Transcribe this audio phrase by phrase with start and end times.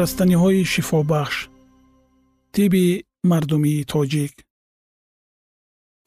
[0.00, 1.36] растаниҳои шифобахш
[2.54, 2.84] тиби
[3.30, 4.34] мардумии тоҷик.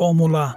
[0.07, 0.47] Омула.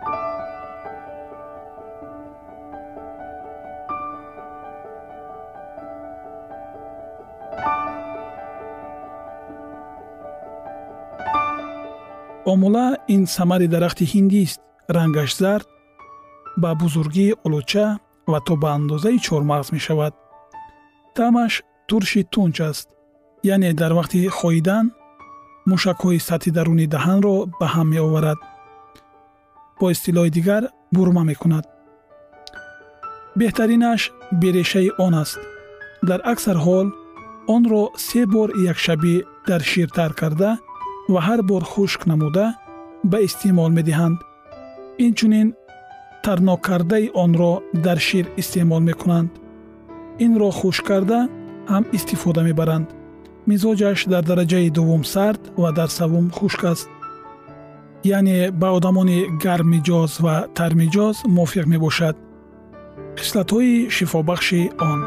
[12.52, 14.60] Омула ин самари дарахти ҳиндист
[14.96, 15.68] рангаш зард
[16.62, 17.86] ба бузургии олуча
[18.30, 20.14] ва то ба андозаи чормағз мешавад.
[21.16, 21.54] Таъмаш
[21.88, 22.88] турши тунч аст
[23.54, 24.86] яъне дар вақти хоидан
[25.70, 28.38] мушакҳои сатҳи даруни даҳанро ба ҳам меоварад.
[29.78, 30.62] Бо истилоҳи дигар
[30.94, 31.64] бурма мекунад.
[33.38, 34.00] Беҳтаринаш
[34.42, 35.38] берешаи он аст.
[36.08, 36.86] Дар аксар ҳол
[37.54, 39.14] онро се бор якшабӣ
[39.48, 40.50] дар шир тар карда
[41.12, 42.46] ва ҳар бор хушк намуда
[43.10, 44.18] ба истеъмол медиҳанд.
[45.06, 45.48] Инчунин
[46.24, 47.52] тарнок кардаи онро
[47.84, 49.30] дар шир истеъмол мекунанд.
[50.24, 51.20] Инро хушк карда
[51.72, 52.88] ҳам истифода мебаранд
[53.50, 56.88] мизоҷаш дар дараҷаи дуввум сард ва дар саввум хушк аст
[58.16, 62.16] яъне ба одамони гарммиҷоз ва тармиҷоз мувофиқ мебошад
[63.20, 65.00] хислатҳои шифобахши он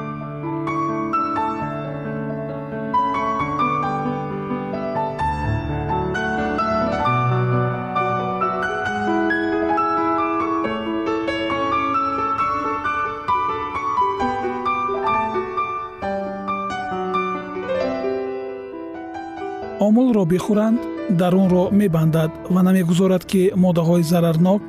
[20.32, 20.80] бихӯранд
[21.20, 24.62] дарунро мебандад ва намегузорад ки моддаҳои зарарнок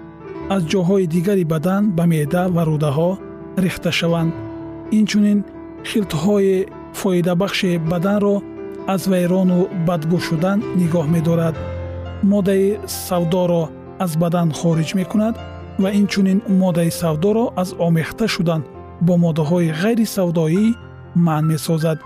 [0.55, 3.11] аз ҷоҳои дигари бадан ба меъда ва рӯдаҳо
[3.65, 4.33] рехта шаванд.
[4.99, 5.39] Инчунин
[5.89, 6.67] хилтҳои
[7.01, 8.37] фоидабахши баданро
[8.95, 11.55] аз вайрону бадбӯ шудан нигоҳ медорад.
[12.33, 12.67] Моддаи
[13.07, 13.63] савдоро
[14.05, 15.35] аз бадан хориҷ мекунад
[15.83, 18.63] ва инчунин моддаи савдоро аз омехта шудан
[19.07, 20.65] бо моддаҳои ғайрисавдоӣ
[21.27, 21.99] манъ месозад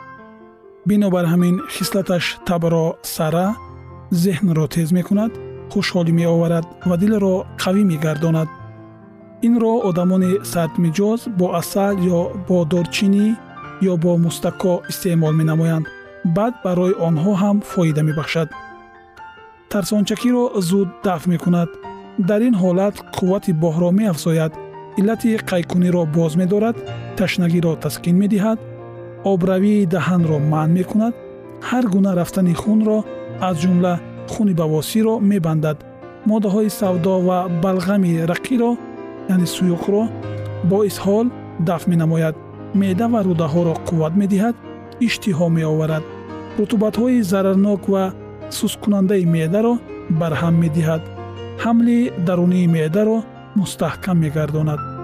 [0.88, 2.86] бинобар ҳамин хислаташ табро
[3.16, 3.46] сара
[4.22, 5.32] зеҳнро тез мекунад
[5.72, 8.48] хушҳолӣ меоварад ва дилро қавӣ мегардонад
[9.46, 13.26] инро одамони сардмиҷоз бо асал ё бо дорчинӣ
[13.90, 15.86] ё бо мустако истеъмол менамоянд
[16.36, 18.48] баъд барои онҳо ҳам фоида мебахшад
[19.70, 21.68] тарсончакиро зуд дафт мекунад
[22.28, 24.52] дар ин ҳолат қуввати боҳро меафзояд
[25.00, 26.76] иллати қайкуниро боз медорад
[27.18, 28.58] ташнагиро таскин медиҳад
[29.32, 31.14] обравии даҳанро манъ мекунад
[31.68, 32.98] ҳар гуна рафтани хунро
[33.48, 33.94] аз ҷумла
[34.32, 35.78] хуни бавосиро мебандад.
[36.30, 38.70] моддаҳои савдо ва балғами рақиро
[39.32, 40.02] яъне суюқро
[40.70, 41.26] бо исҳол
[41.68, 42.34] дафт менамояд.
[42.80, 44.54] меъда ва рӯдаҳоро қувват медиҳад
[45.06, 46.04] иштиҳо меоварад.
[46.58, 48.04] рутубатҳои зарарнок ва
[48.58, 49.74] сусткунандаи меъдаро
[50.20, 51.02] барҳам медиҳад.
[51.64, 53.18] ҳамли дарунии меъдаро
[53.60, 54.95] мустаҳкам мегардонад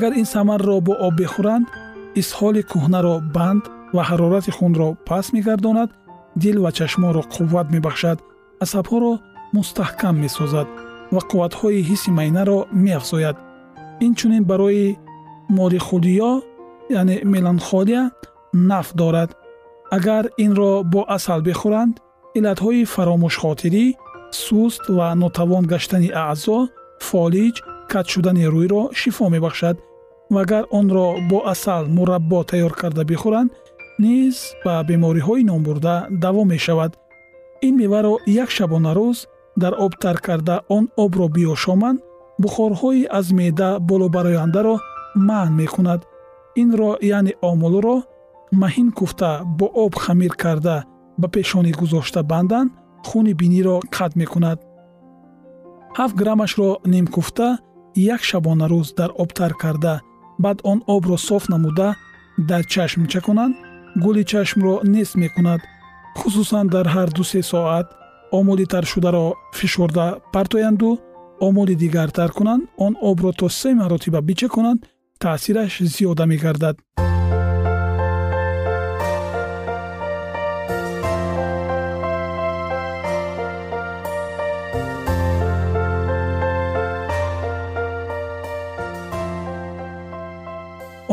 [0.00, 1.66] агар ин самарро бо об бихӯранд
[2.20, 3.62] исҳоли кӯҳнаро банд
[3.96, 5.90] ва ҳарорати хунро паст мегардонад
[6.42, 8.18] дил ва чашмонро қувват мебахшад
[8.64, 9.12] асабҳоро
[9.56, 10.68] мустаҳкам месозад
[11.14, 13.36] ва қувватҳои ҳисси майнаро меафзояд
[14.06, 14.96] инчунин барои
[15.58, 16.32] морихулиё
[17.00, 18.02] яъне меланхолия
[18.70, 19.30] нафъ дорад
[19.96, 21.94] агар инро бо асал бихӯранд
[22.38, 23.86] иллатҳои фаромӯшхотирӣ
[24.44, 26.58] суст ва нотавон гаштани аъзо
[27.08, 27.56] фолиҷ
[27.92, 29.89] кат шудани рӯйро шифо мебахшад ва
[30.38, 33.50] агар онро бо асал мураббо тайёр карда бихӯранд
[33.98, 36.92] низ ба бемориҳои номбурда даво мешавад.
[37.66, 39.18] Ин меваро як шабонарӯз
[39.56, 42.00] дар об тар карда он обро биёшоманд
[42.42, 44.76] бухорҳои аз меъда болобарояндаро
[45.14, 46.00] маън мекунад.
[46.62, 47.96] Инро яъне омулро
[48.62, 50.76] маҳин куфта бо об хамир карда
[51.20, 52.70] ба пешонӣ гузошта банданд
[53.06, 54.58] хуни биниро қатъ мекунад.
[55.98, 57.48] Ҳафт граммашро нимкуфта
[58.14, 59.94] як шабонарӯз дар об тар карда
[60.44, 61.88] баъд он обро соф намуда
[62.50, 63.54] дар чашм чаконанд
[64.02, 65.60] гули чашмро нест мекунад
[66.18, 67.86] хусусан дар ҳар дусе соат.
[68.38, 70.90] Омули таршударо фишурда партоянду
[71.40, 74.80] омули дигар тар кунанд он обро то се маротиба бичаконанд
[75.18, 76.76] таъсираш зиёда мегардад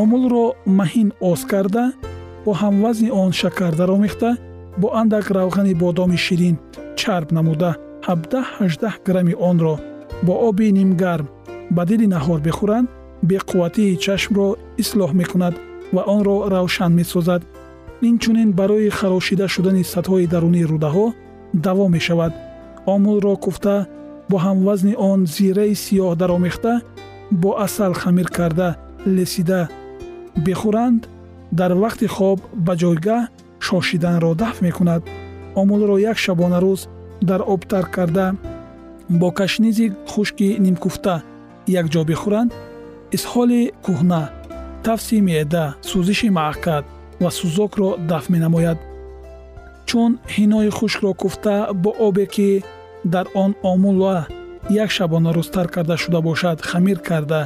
[0.01, 0.45] омулро
[0.79, 1.83] маҳин оз карда
[2.45, 4.29] бо ҳамвазни он шакар даромехта
[4.81, 6.55] бо андак равғани бодоми ширин
[6.99, 7.71] чарб намуда.
[8.07, 9.75] 17-18 грамми онро
[10.25, 11.27] бо оби нимгарм
[11.75, 12.87] ба дили наҳор бихӯранд
[13.29, 14.47] беқувватии чашмро
[14.83, 15.55] ислоҳ мекунад
[15.95, 17.41] ва онро равшан месозад.
[18.09, 21.05] Инчунин барои харошида шудани сатҳои дарунии рӯдаҳо
[21.65, 22.33] даво мешавад.
[22.93, 23.75] омулро куфта
[24.29, 26.73] бо ҳамвазни он зираи сиёҳ даромехта
[27.41, 28.69] бо асал хамир карда
[29.17, 29.61] лесида
[30.45, 31.01] бихӯранд
[31.59, 33.21] дар вақти хоб ба ҷойгаҳ
[33.65, 35.01] шошиданро дафт мекунад.
[35.59, 36.81] Омулро як шабонарӯз
[37.29, 38.27] дар об тар карда.
[39.19, 41.15] Бо кашнизи хушки нимкуфта
[41.79, 42.51] якҷо бихӯранд
[43.15, 44.23] исҳоли кӯҳна
[44.85, 46.83] тафси меъда сӯзиши маъкад
[47.21, 48.77] ва сӯзокро дафт менамояд.
[49.87, 52.49] Чун ҳинои хушкро куфта бо обе ки
[53.13, 54.17] дар он омула
[54.69, 57.41] як шабонарӯз тар карда шуда бошад хамир карда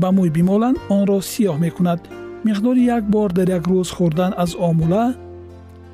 [0.00, 2.00] ба мӯй бимоланд онро сиёҳ мекунад
[2.48, 5.04] миқдори як бор дар як рӯз хӯрдан аз омула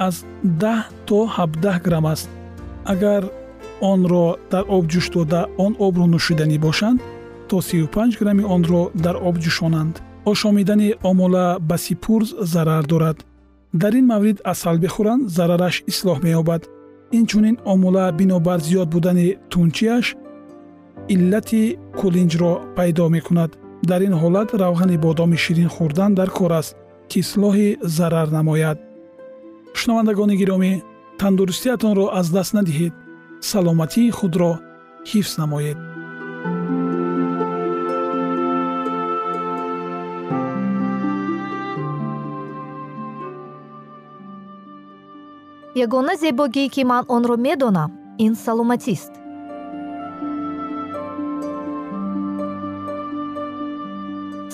[0.07, 2.29] аз 10 то 17 грамм аст.
[2.85, 3.23] Агар
[3.81, 6.99] онро дар об ҷӯш дода он обро нӯшиданӣ бошанд
[7.49, 9.95] то 35 грамми онро дар об ҷӯшонанд.
[10.25, 13.19] Ошомидани омула ба сипурз зарар дорад.
[13.81, 16.63] Дар ин маврид асал бихӯранд зарараш ислоҳ меёбад.
[17.19, 20.07] Инчунин омула бинобар зиёд будани тунчиаш
[21.15, 21.63] иллати
[21.99, 23.51] кулинҷро пайдо мекунад
[23.91, 26.75] дар ин ҳолат равғани бодоми ширин хӯрдан дар кор аст
[27.11, 28.79] ки ислоҳи зарар намояд.
[29.79, 30.73] Шунавандагони гиромӣ
[31.21, 32.95] тандурустиатонро аз даст надиҳед.
[33.51, 34.53] Саломатии худро
[35.11, 35.79] ҳифз намоед.
[45.85, 47.91] Ягона зебогие ки ман онро медонам
[48.25, 49.13] ин саломатист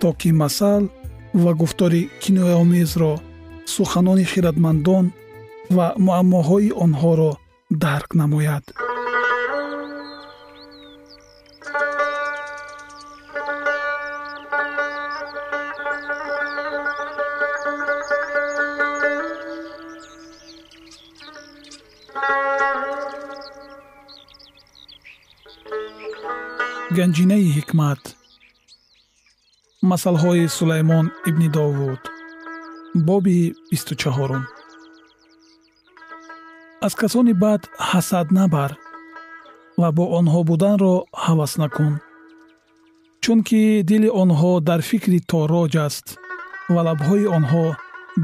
[0.00, 0.82] то ки масал
[1.34, 3.12] ва гуфтори кинояомезро
[3.74, 5.06] суханони хиратмандон
[5.76, 7.32] ва муаммоҳои онҳоро
[7.82, 8.64] дарк намояд.
[26.96, 28.02] Ганҷинаи ҳикмат
[29.88, 32.02] масъалҳои сулаймон ибни довуд
[33.08, 33.38] боби
[33.70, 34.44] бисту чаҳорум.
[36.86, 38.70] Аз касони бад ҳасад набар
[39.80, 40.94] ва бо онҳо буданро
[41.24, 41.94] ҳавас накун.
[43.22, 46.06] Чунки дили онҳо дар фикри тороҷ аст
[46.74, 47.64] ва лабҳои онҳо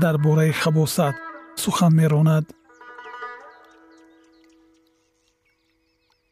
[0.03, 1.15] дар бораи хабосат
[1.63, 2.45] сухан меронад.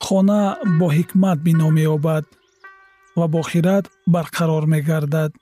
[0.04, 0.42] Хона
[0.78, 2.24] бо ҳикмат бино меёбад
[3.18, 5.32] ва бо хирад барқарор мегардад.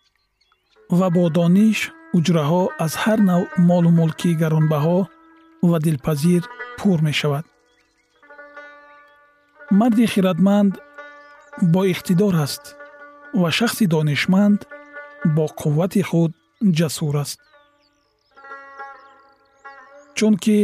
[0.99, 1.79] Ва бо дониш
[2.17, 4.99] уҷраҳо аз ҳар навъ молу мулки гаронбаҳо
[5.71, 6.43] ва дилпазир
[6.79, 7.45] пур мешавад.
[9.79, 10.73] Марди хиратманд
[11.73, 12.65] бо иқтидор аст
[13.41, 14.61] ва шахси донишманд
[15.37, 16.33] бо қуввати худ
[16.79, 17.39] ҷасур аст.
[20.17, 20.59] Чунки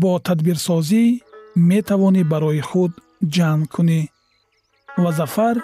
[0.00, 1.04] бо тадбирсозӣ
[1.70, 2.92] метавонӣ барои худ
[3.34, 4.00] ҷанг кунӣ
[5.02, 5.56] ва зафар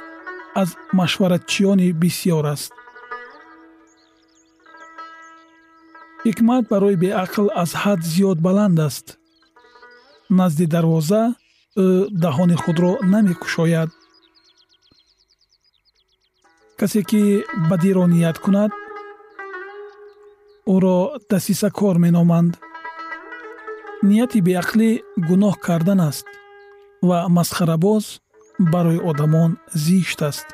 [0.60, 0.68] аз
[1.00, 2.72] машваратчиёни бисьёр аст.
[6.26, 9.06] Ҳикмат барои беақл аз ҳад зиёд баланд аст.
[10.38, 11.22] Назди дарвоза
[11.84, 11.86] ӯ
[12.24, 13.90] даҳони худро намекушояд.
[16.78, 17.22] Касе ки
[17.70, 18.72] бадиро ният кунад
[20.74, 20.98] ӯро
[21.30, 22.52] дасисакор меноманд.
[24.08, 24.90] Нияти беақлӣ
[25.28, 26.26] гуноҳ кардан аст
[27.08, 28.04] ва масхарабоз
[28.58, 30.46] барои одамон зишт аст.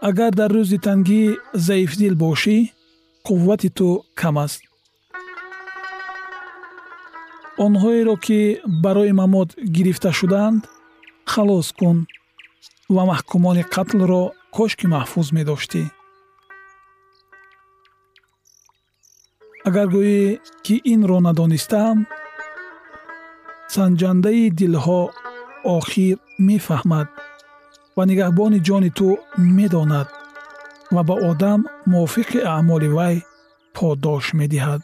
[0.00, 1.22] Агар дар рӯзи тангӣ
[1.66, 2.56] заифдил бошӣ
[3.26, 3.88] қуввати ту
[4.20, 4.60] кам аст.
[7.64, 8.40] Онҳоеро ки
[8.84, 10.62] барои мамот гирифта шудаанд
[11.32, 11.98] халос кун
[12.94, 14.22] ва маҳкумони қатлро
[14.56, 15.82] кошки маҳфуз медоштӣ.
[19.68, 20.20] Агар гӯӣ
[20.64, 21.98] ки инро надонистаам
[23.74, 25.02] санҷандаи дилҳо
[25.76, 26.16] охир
[26.48, 27.08] мефаҳмад
[27.96, 29.08] ва нигаҳбони ҷони ту
[29.56, 30.08] медонад
[30.94, 31.60] ва ба одам
[31.92, 33.16] мувофиқи аъмоли вай
[33.76, 34.82] подош медиҳад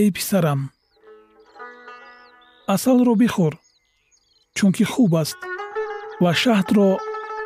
[0.00, 0.60] эй писарам
[2.74, 3.54] асалро бихӯр
[4.56, 5.38] чунки хуб аст
[6.22, 6.88] ва шаҳдро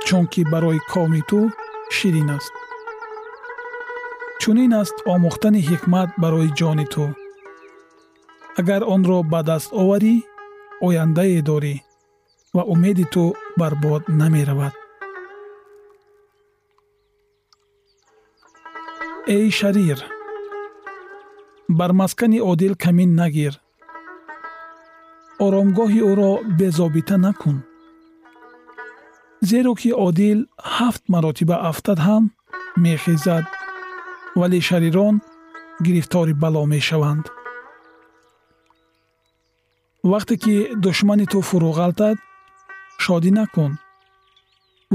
[0.06, 1.40] чунки барои коми ту
[1.96, 2.54] ширин аст
[4.40, 7.04] чунин аст омӯхтани ҳикмат барои ҷони ту
[8.60, 10.14] агар онро ба даст оварӣ
[10.86, 11.74] ояндае дорӣ
[12.56, 13.24] ва умеди ту
[13.60, 14.74] барбод намеравад.
[19.36, 19.98] Эй шарир
[21.78, 23.54] бар маскани одил камин нагир.
[25.44, 27.56] Оромгоҳи ӯро безобита накун.
[29.48, 30.38] Зеро ки одил
[30.76, 32.24] ҳафт маротиба афтад ҳам
[32.84, 33.44] мехезад
[34.40, 35.14] вале шарирон
[35.84, 37.24] гирифтори бало мешаванд
[40.04, 42.16] вақте ки душмани ту фурӯғалтад
[43.04, 43.72] шодӣ накун.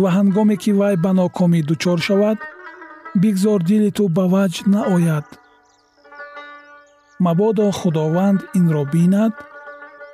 [0.01, 2.37] Ва ҳангоме ки вай ба нокомӣ дучор шавад
[3.21, 5.25] бигзор дили ту ба ваҷ наояд.
[7.25, 9.33] Мабодо худованд инро бинад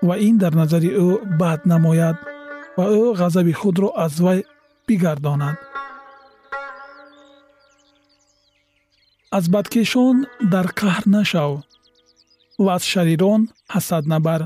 [0.07, 2.17] ва ин дар назари ӯ бад намояд
[2.77, 4.39] ва ӯ ғазаби худро аз вай
[4.87, 5.57] бигардонад.
[9.37, 10.17] Аз бадкешон
[10.53, 11.51] дар қаҳр нашав.
[12.63, 13.41] Ва аз шарирон
[13.73, 14.41] ҳасад набар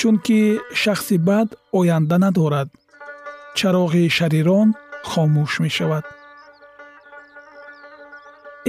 [0.00, 2.68] чунки шахси бад оянда надорад.
[3.58, 4.68] Чароғи шарирон
[5.10, 6.04] хомӯш мешавад.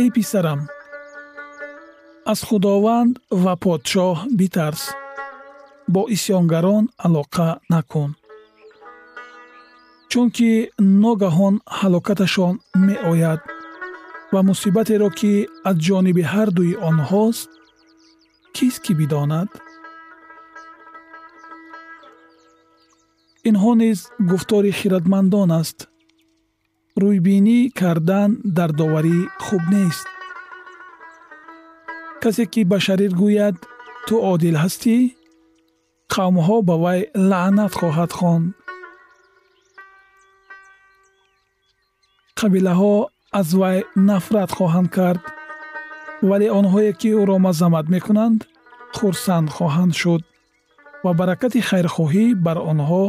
[0.02, 0.60] Эй писарам
[2.32, 4.84] аз худованд ва подшоҳ битарс.
[5.94, 8.12] Бо исьёнгарон алоқа накун.
[10.12, 10.52] Чунки
[11.04, 12.56] ногаҳон ҳалокаташон
[12.88, 13.42] меояд
[14.34, 15.34] ва мусибатеро ки
[15.70, 17.50] аз ҷониби ҳардуи онҳост
[18.56, 19.50] кист ки бидонад
[23.50, 25.78] инҳо низ гуфтори хиратмандон аст.
[27.02, 30.06] Рӯйбинӣ кардан дардоварӣ хуб нест.
[32.22, 33.56] Касе ки ба шарир гӯяд
[34.08, 34.98] ту одил ҳастӣ?
[36.14, 38.46] Қавмҳо ба вай лаънат хоҳад хонд.
[42.40, 42.96] Қабилаҳо
[43.40, 43.78] аз вай
[44.10, 45.24] нафрат хоҳанд кард
[46.30, 48.40] вале онҳое ки ӯро мазаммат мекунанд
[48.98, 50.22] хурсанд хоҳанд шуд
[51.04, 53.04] ва баракати хайрхоҳӣ бар онҳо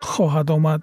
[0.00, 0.80] хоҳад омад.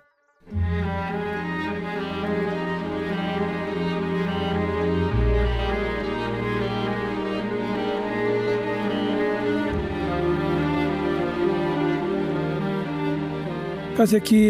[13.98, 14.42] Касе ки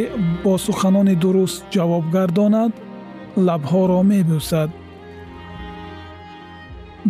[0.43, 2.72] бо суханони дуруст ҷавоб гардонад
[3.48, 4.69] лабҳоро мебӯсад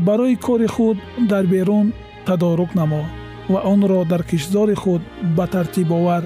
[0.05, 0.97] барои кори худ
[1.31, 1.87] дар берун
[2.25, 3.03] тадорук намо
[3.51, 5.01] ва онро дар киштзори худ
[5.35, 6.23] ба тартиб овар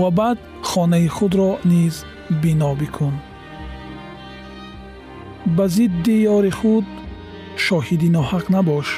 [0.00, 0.38] ва баъд
[0.70, 1.94] хонаи худро низ
[2.42, 3.14] бино бикун.
[5.56, 6.86] Ба зидди ёри худ
[7.64, 8.88] шоҳиди ноҳақ набош.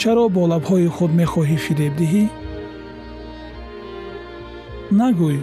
[0.00, 2.24] Чаро бо лабҳои худ мехоҳӣ фиреб диҳӣ?
[4.98, 5.38] Нагӯй.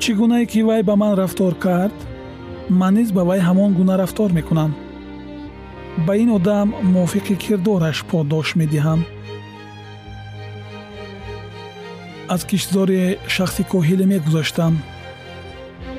[0.00, 1.96] Чӣ гунае ки вай ба ман рафтор кард
[2.80, 4.72] ман низ ба вай ҳамон гуна рафтор мекунам.
[6.06, 9.00] Ба ин одам мувофиқи кирдораш подош медиҳам
[12.34, 14.74] аз киштзори шахси коҳиле мегузаштам.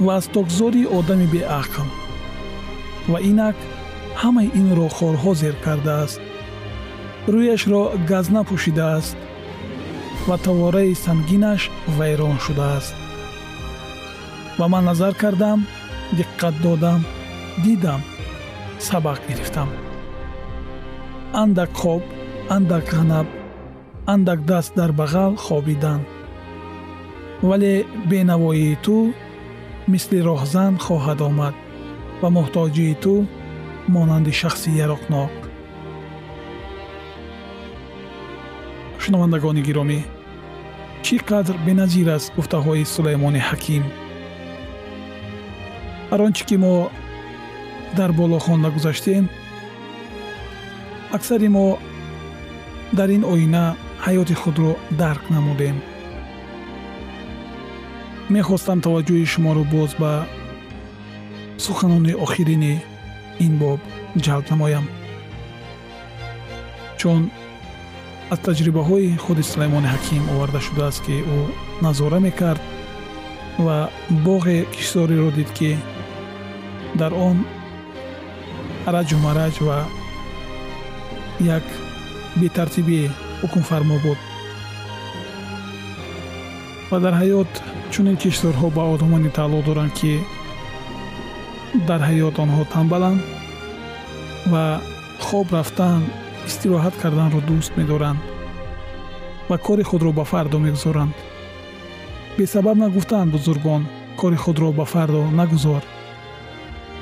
[0.06, 1.88] Ва аз токзори одами беақл.
[3.12, 3.58] Ва инак
[4.22, 6.20] ҳамаи инро хорҳо зер кардааст.
[7.34, 9.16] Рӯяшро газна пӯшидааст
[10.28, 11.62] ва тавораи сангинаш
[11.98, 12.96] вайрон шудааст.
[14.60, 15.60] Ва ман назар кардам
[16.18, 17.02] диққат додам
[17.64, 18.02] дидам
[18.88, 19.70] сабақ гирифтам.
[21.42, 22.04] Андак хоб
[22.56, 23.28] андак ғанаб
[24.14, 26.02] андак даст дар бағал хобидан
[27.44, 29.14] вале бенавоии ту
[29.92, 31.56] мисли роҳзан хоҳад омад
[32.22, 33.14] ва муҳтоҷии ту
[33.96, 35.34] монанди шахси яроқнок.
[39.04, 40.00] Шунавандагони гиромӣ
[41.06, 43.84] чӣ қадр беназир аст гуфтаҳои сулаймони ҳаким?
[46.10, 46.74] Ҳар он чӣ ки мо
[47.98, 49.24] дар боло хонда гузаштем
[51.18, 51.66] аксари мо
[52.98, 53.64] дар ин оина
[54.06, 55.78] ҳаёти худро дарк намудем
[58.30, 60.14] мехостам таваҷҷӯҳи шуморо боз ба
[61.66, 62.74] суханони охирини
[63.46, 63.80] ин боб
[64.26, 64.86] ҷалб намоям.
[67.00, 67.22] Чун
[68.34, 71.38] аз таҷрибаҳои худи сулаймони ҳаким оварда шудааст ки ӯ
[71.86, 72.62] назора мекард
[73.66, 73.78] ва
[74.26, 75.72] боғе киштзориро дид ки
[77.00, 77.38] дар он
[78.94, 79.78] раҷу мараҷ ва
[81.58, 81.66] як
[82.40, 83.02] бетартибӣ
[83.42, 84.20] ҳукмфармо буд.
[86.90, 87.52] Ва дар ҳаёт
[87.94, 90.14] чунин киштзорҳо ба одамоне тааллуқ доранд ки
[91.88, 93.22] дар ҳаёт онҳо тамбаланд
[94.52, 94.66] ва
[95.26, 96.02] хоб рафтан
[96.50, 98.20] истироҳат карданро дӯст медоранд
[99.50, 101.14] ва кори худро ба фардо мегузоранд.
[102.38, 103.82] Бесабаб нагуфтаанд бузургон
[104.20, 105.84] кори худро ба фардо нагузор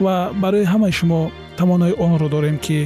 [0.04, 2.80] ва барои ҳамаи шумо тавонои онро дорем ки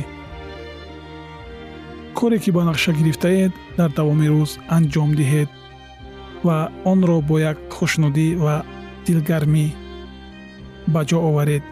[2.18, 5.50] коре ки ба нақша гирифтаед дар давоми рӯз анҷом диҳед
[6.46, 6.58] ва
[6.92, 8.56] онро бо як хушнудӣ ва
[9.06, 9.68] дилгармӣ
[10.94, 11.64] ба ҷо оваред.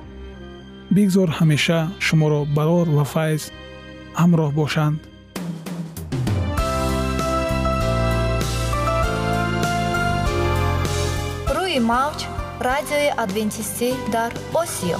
[0.95, 3.41] Бигзор ҳамеша шуморо барор ва файз
[4.21, 4.99] ҳамроҳ бошанд.
[11.55, 12.19] Рӯи мавҷ
[12.69, 14.31] радиои адвентистӣ дар
[14.61, 14.99] осиё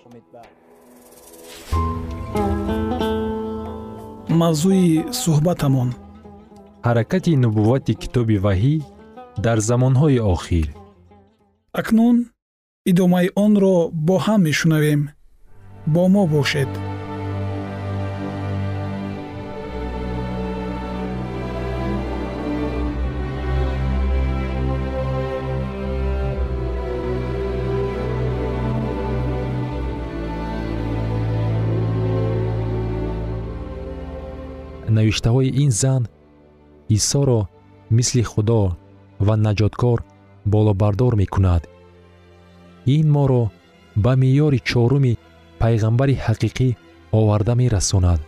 [4.39, 4.89] мавзӯи
[5.21, 5.89] суҳбатамон.
[6.87, 8.75] Ҳаракати нубуввати китоби ваҳӣ
[9.45, 10.67] дар замонҳои охир.
[11.79, 12.17] Акнун
[12.91, 13.75] идомаи онро
[14.07, 15.01] бо ҳам мешунавем.
[15.93, 16.71] Бо мо бошед
[35.01, 36.03] навиштаҳои ин зан
[36.97, 37.39] исоро
[37.97, 38.61] мисли худо
[39.25, 39.99] ва наҷоткор
[40.53, 41.63] болобардор мекунад.
[42.97, 43.43] Ин моро
[44.03, 45.13] ба меъёри чоруми
[45.61, 46.69] пайғамбари ҳақиқӣ
[47.19, 48.19] оварда мерасонад.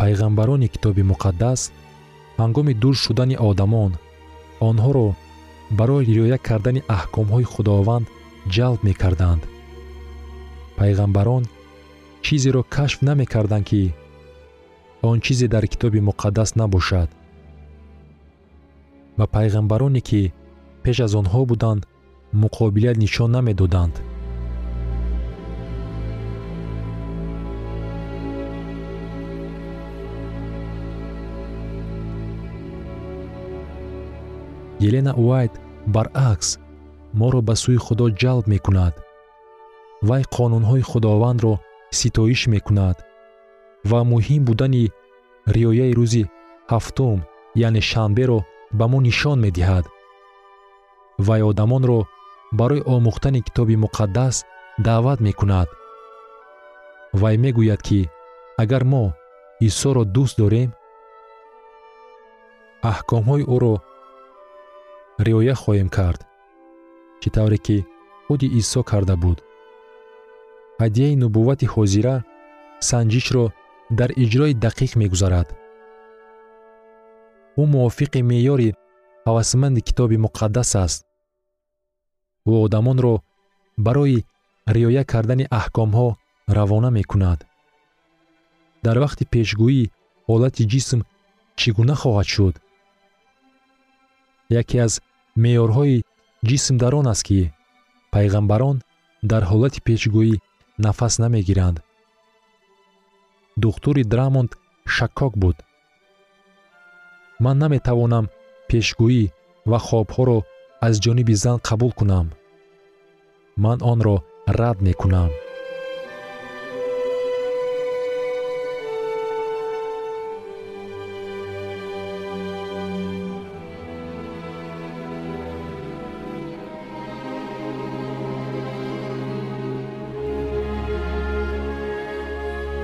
[0.00, 1.60] Пайғамбарони китоби муқаддас
[2.40, 3.92] ҳангоми дур шудани одамон
[4.68, 5.08] онҳоро
[5.78, 8.06] барои риоя кардани аҳкомҳои худованд
[8.54, 9.42] ҷалб мекарданд.
[10.78, 11.42] Пайғамбарон
[12.24, 13.82] чизеро кашф намекарданд ки
[15.02, 17.10] он чизе дар китоби муқаддас набошад.
[19.16, 20.32] Ва пайғамбароне ки
[20.82, 21.86] пеш аз онҳо буданд
[22.32, 23.94] муқобилият нишон намедоданд.
[34.80, 35.52] Елена уайт
[35.86, 36.58] баръакс
[37.14, 38.94] моро ба сӯи худо ҷалб мекунад.
[40.02, 41.52] Вай қонунҳои худовандро
[41.90, 43.09] ситоиш мекунад
[43.84, 44.84] ва муҳим будани
[45.54, 46.24] риояи рӯзи
[46.72, 47.18] ҳафтум
[47.66, 48.38] яъне шанберо
[48.78, 49.84] ба мо нишон медиҳад.
[51.26, 52.00] вай одамонро
[52.58, 54.36] барои омӯхтани китоби муқаддас
[54.86, 55.68] даъват мекунад.
[57.20, 58.00] вай мегӯяд ки
[58.62, 59.04] агар мо
[59.68, 60.70] исоро дӯст дорем
[62.90, 63.74] аҳкомҳои ӯро
[65.26, 66.20] риоя хоҳем кард
[67.20, 67.78] чӣ тавре ки
[68.26, 69.38] худи исо карда буд.
[70.80, 72.16] ҳадияи нубуввати ҳозира
[72.88, 73.44] санҷишро
[73.98, 75.48] дар иҷрои дақиқ мегузарад.
[77.60, 78.70] Ӯ мувофиқи меъёри
[79.26, 81.00] ҳавасманди китоби муқаддас аст.
[82.50, 83.14] Ӯ одамонро
[83.86, 84.24] барои
[84.76, 86.08] риоя кардани аҳкомҳо
[86.56, 87.40] равона мекунад.
[88.84, 89.82] Дар вақти пешгӯӣ
[90.28, 91.00] ҳолати ҷисм
[91.58, 92.54] чӣ гуна хоҳад шуд?
[94.60, 94.92] Яке аз
[95.42, 95.96] меъёрҳои
[96.48, 97.40] ҷисм дар он аст ки
[98.12, 98.76] пайғамбарон
[99.30, 100.34] дар ҳолати пешгӯӣ
[100.84, 101.76] нафас намегиранд
[103.62, 104.52] духтури драмонд
[104.94, 105.56] шаккок буд.
[107.44, 108.26] Ман наметавонам
[108.68, 109.24] пешгӯӣ
[109.70, 110.38] ва хобҳоро
[110.86, 112.26] аз ҷониби зан қабул кунам.
[113.64, 114.16] Ман онро
[114.58, 115.30] рад мекунам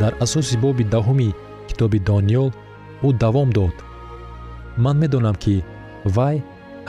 [0.07, 1.31] дар асоси боби даҳуми
[1.69, 2.49] китоби дониёл
[3.07, 3.77] ӯ давом дод.
[4.85, 5.57] Ман медонам ки
[6.17, 6.37] вай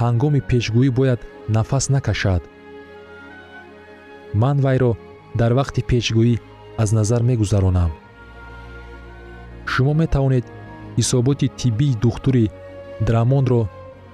[0.03, 1.19] ҳангоми пешгӯӣ бояд
[1.55, 2.41] нафас накашад.
[4.41, 4.91] Ман вайро
[5.39, 6.33] дар вақти пешгӯӣ
[6.81, 7.91] аз назар мегузаронам.
[9.71, 10.45] Шумо метавонед
[10.97, 12.45] ҳисоботи тиббии духтури
[13.07, 13.61] драмонро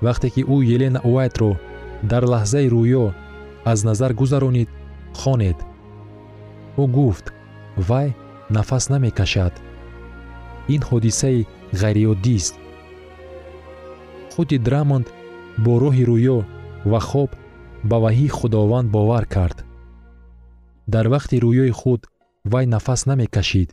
[0.06, 1.52] вақте ки ӯ елена уайтро
[2.12, 3.06] дар лаҳзаи рӯё
[3.72, 4.70] аз назар гузаронид
[5.20, 5.58] хонед.
[6.82, 7.26] Ӯ гуфт
[7.90, 8.10] вай
[8.58, 9.54] нафас намекашад.
[10.74, 11.48] Ин ҳодисаи
[11.82, 12.56] ғайриоддист
[14.34, 15.08] худи драмонд
[15.64, 16.40] бо роҳи рӯё
[16.92, 17.30] ва хоб
[17.90, 19.58] ба ваҳии худованд бовар кард.
[20.94, 22.02] Дар вақти рӯёи худ
[22.52, 23.70] вай нафас намекашид.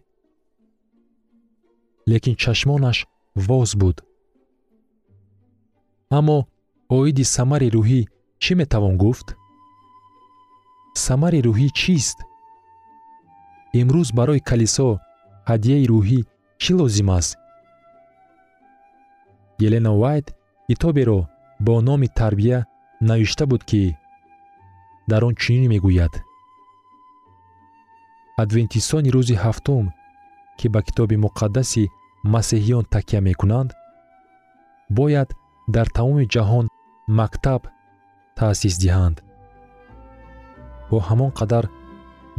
[2.11, 2.99] Лекин чашмонаш
[3.47, 3.97] воз буд.
[6.19, 6.39] Аммо
[6.99, 8.03] оиди самари рӯҳӣ
[8.43, 9.29] чӣ метавон гуфт?
[11.07, 12.19] Самари рӯҳӣ чист
[13.79, 14.89] имрӯз барои калисо
[15.51, 16.21] ҳадияи рӯҳӣ
[16.63, 17.33] чӣ лозим аст?
[19.67, 20.27] Елена вайт
[20.69, 21.21] китоберо
[21.67, 22.59] бо номи тарбия
[23.09, 23.83] навишта буд ки
[25.11, 26.15] дар он чунин мегӯяд?
[28.43, 29.85] Адвентистони рӯзи ҳафтум
[30.59, 31.91] ки ба китоби муқаддаси
[32.35, 33.71] масеҳиён такя мекунанд
[34.99, 35.29] бояд
[35.75, 36.67] дар тамоми ҷаҳон
[37.19, 37.63] мактаб
[38.39, 39.17] таъсис диҳанд.
[40.91, 41.65] Бо ҳамон қадар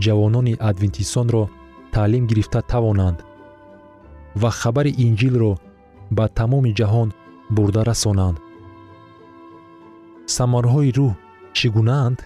[0.06, 1.44] ҷавонони адвентистонро
[1.96, 3.18] таълим гирифта тавонанд
[4.42, 5.54] ва хабари инҷилро
[6.18, 7.10] ба тамоми ҷаҳон
[7.56, 8.38] бурда расонанд.
[10.38, 11.12] Самарҳои рӯҳ
[11.58, 12.20] чӣ гунаанд?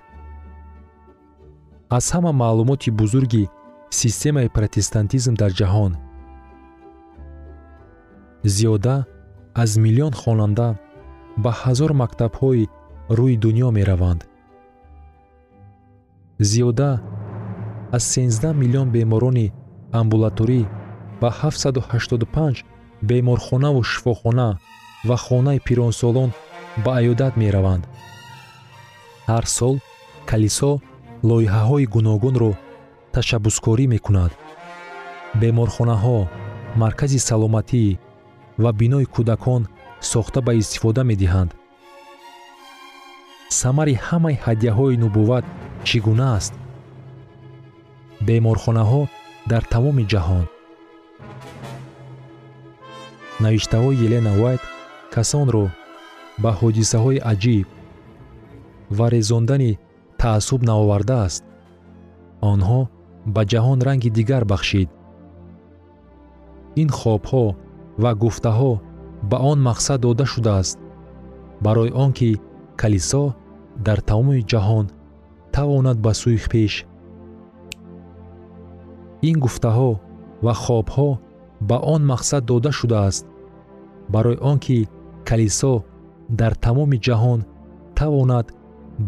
[1.97, 3.43] Аз ҳама маълумоти бузурги
[4.01, 5.93] системаи протестантизм дар ҷаҳон.
[8.55, 8.95] Зиёда
[9.63, 10.67] аз миллион хонанда
[11.43, 12.63] ба ҳазор мактабҳои
[13.17, 14.21] рӯи дунё мераванд.
[16.49, 16.89] Зиёда
[17.91, 19.51] аз 16 миллион беморони
[19.91, 20.65] амбулаторӣ
[21.21, 22.63] ба 785
[23.01, 24.59] беморхонаву шифохона
[25.05, 26.31] ва хонаи пиронсолон
[26.83, 27.83] ба аёдат мераванд.
[29.27, 29.75] Ҳар сол
[30.29, 30.71] калисо
[31.29, 32.51] лоиҳаҳои гуногунро
[33.13, 34.31] ташаббускорӣ мекунад.
[35.41, 36.17] Беморхонаҳо
[36.81, 37.83] маркази саломатӣ
[38.63, 39.61] ва бинои кӯдакон
[40.11, 41.51] сохта ба истифода медиҳанд.
[43.61, 45.45] Самари ҳамаи ҳадияҳои нубувват
[45.87, 46.53] чӣ гуна аст
[48.27, 49.01] беморхонаҳо
[49.51, 50.45] дар тамоми ҷаҳон.
[53.43, 54.63] Навиштаҳои елена вайт
[55.13, 55.65] касонро
[56.43, 57.67] ба ҳодисаҳои аҷиб
[58.97, 59.71] ва резондани
[60.21, 61.43] таассуб наовардааст
[62.51, 62.81] онҳо
[63.33, 64.89] ба ҷаҳон ранги дигар бахшид.
[66.81, 67.45] Ин хобҳо
[68.03, 68.73] ва гуфтаҳо
[69.29, 70.77] ба он мақсад дода шудааст.
[71.65, 72.29] Барои он ки
[72.81, 73.23] калисо
[73.85, 74.85] дар тамоми ҷаҳон
[75.55, 76.73] тавонад ба сӯи пеш
[79.29, 79.91] ин гуфтаҳо
[80.45, 81.09] ва хобҳо
[81.69, 83.25] ба он мақсад дода шудааст.
[84.13, 84.77] Барои он ки
[85.29, 85.73] калисо
[86.39, 87.39] дар тамоми ҷаҳон
[87.99, 88.47] тавонад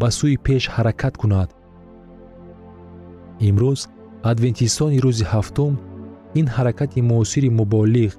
[0.00, 1.48] ба сӯи пеш ҳаракат кунад.
[3.48, 3.80] Имрӯз
[4.30, 5.72] адвентистони рӯзи ҳафтум
[6.40, 8.12] ин ҳаракати муосири муболиғ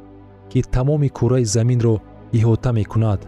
[0.52, 1.96] ки тамоми кураи заминро
[2.38, 3.20] иҳота мекунад.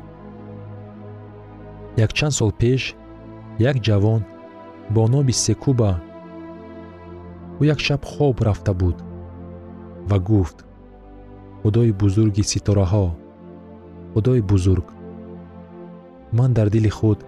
[2.06, 2.82] Якчанд сол пеш
[3.70, 4.22] як ҷавон
[4.94, 5.92] бо номи секуба
[7.60, 8.98] ӯ як шаб хоб рафта буд
[10.10, 10.58] ва гуфт
[11.62, 13.08] худои бузурги ситораҳо
[14.14, 14.88] худои бузург
[16.38, 17.20] ман дар дили худ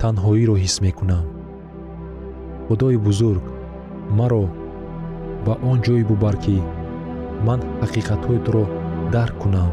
[0.00, 1.26] танҳоиро ҳис мекунам.
[2.66, 3.44] Худои бузург
[4.18, 4.44] маро
[5.44, 6.56] ба он ҷое бубар ки
[7.46, 8.64] ман ҳақиқатҳои туро
[9.14, 9.72] дарк кунам